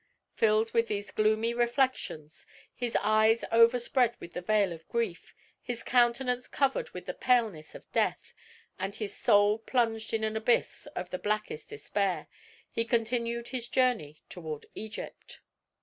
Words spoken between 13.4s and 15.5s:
his journey toward Egypt.